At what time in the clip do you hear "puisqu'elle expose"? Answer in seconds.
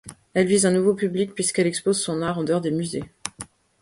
1.35-2.01